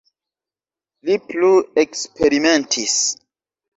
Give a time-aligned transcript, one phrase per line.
[1.09, 1.51] Li plu
[1.85, 2.97] eksperimentis.